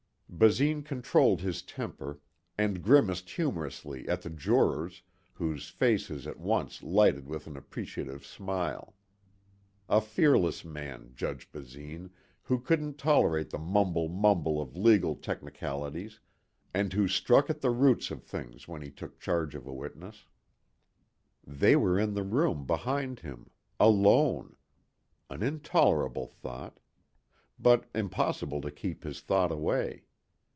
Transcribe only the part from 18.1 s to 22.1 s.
things when he took charge of a witness.... They were